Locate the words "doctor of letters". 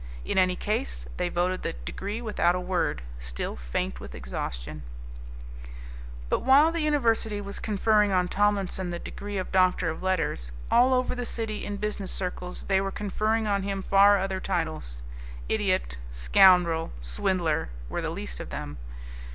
9.51-10.51